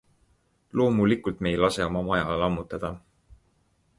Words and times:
Loomulikult 0.79 1.43
me 1.45 1.51
ei 1.51 1.59
lase 1.65 1.85
oma 1.89 2.03
maja 2.09 2.39
lammutada. 2.45 2.93